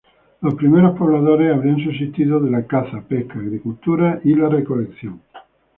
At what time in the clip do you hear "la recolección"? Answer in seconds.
4.33-5.21